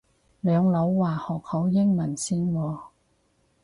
[0.39, 2.79] 兩老話學好英文先喎